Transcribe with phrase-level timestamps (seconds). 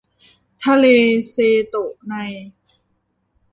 [0.63, 0.85] ทะเล
[1.29, 1.35] เซ
[1.67, 2.13] โตะใน